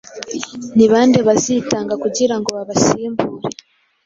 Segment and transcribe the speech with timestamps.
[0.75, 3.47] ni bande bazitanga kugira ngo babasimbure?